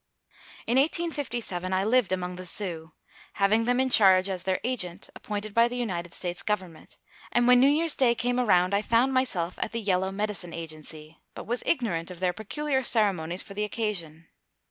[0.65, 2.93] In 1857 I lived among the Sioux,
[3.33, 6.97] having them in charge as their agent, appointed by the United States government,
[7.31, 11.19] and when New Year's day came around, I found myself at the Yellow Medicine Agency,
[11.35, 14.25] but was ignorant of their peculiar ceremonies for the occasion.